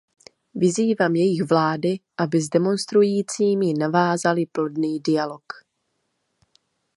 [0.55, 5.43] Vyzývám jejich vlády, aby s demonstrujícími navázaly plodný dialog.